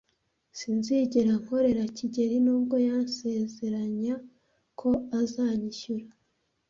Sinzigera 0.57 1.31
nkorera 1.41 1.83
kigeli 1.97 2.37
nubwo 2.45 2.75
yansezeranya 2.87 4.15
ko 4.79 4.89
azanyishyura. 5.19 6.07